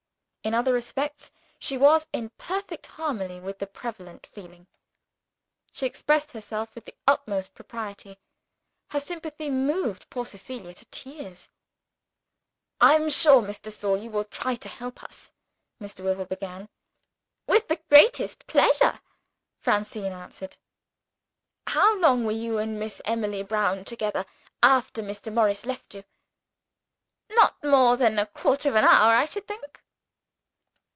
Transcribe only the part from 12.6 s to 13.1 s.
"I am